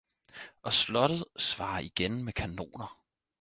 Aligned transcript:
og 0.63 0.73
slottet 0.77 1.23
svarer 1.37 1.79
igen 1.79 2.23
med 2.23 2.33
kanoner. 2.33 3.01